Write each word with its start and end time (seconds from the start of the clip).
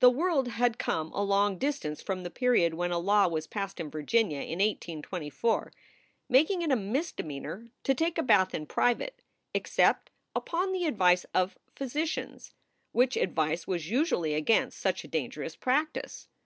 The 0.00 0.10
world 0.10 0.48
had 0.48 0.78
come 0.78 1.10
a 1.14 1.22
long 1.22 1.56
distance 1.56 2.02
from 2.02 2.22
the 2.22 2.28
period 2.28 2.74
when 2.74 2.90
a 2.90 2.98
law 2.98 3.28
was 3.28 3.46
passed 3.46 3.80
in 3.80 3.90
Virginia 3.90 4.42
in 4.42 4.58
1824, 4.58 5.72
making 6.28 6.60
it 6.60 6.70
a 6.70 6.76
misde 6.76 7.24
meanor 7.24 7.70
to 7.84 7.94
take 7.94 8.18
a 8.18 8.22
bath 8.22 8.54
in 8.54 8.66
private, 8.66 9.22
except 9.54 10.10
upon 10.36 10.72
the 10.72 10.84
advice 10.84 11.24
of 11.32 11.56
physicians, 11.74 12.52
which 12.92 13.16
advice 13.16 13.66
was 13.66 13.88
usually 13.88 14.34
against 14.34 14.78
such 14.80 15.02
a 15.02 15.08
dan 15.08 15.30
gerous 15.30 15.58
practice. 15.58 16.28